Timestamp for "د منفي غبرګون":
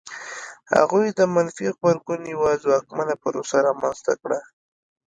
1.19-2.21